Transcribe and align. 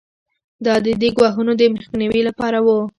دا 0.65 0.73
د 0.85 0.87
دې 1.01 1.09
ګواښونو 1.17 1.51
د 1.59 1.61
مخنیوي 1.75 2.21
لپاره 2.29 2.57
وو. 2.65 2.79